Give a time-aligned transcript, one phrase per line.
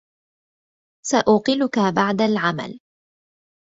[1.05, 2.79] سأقلك بعد العمل.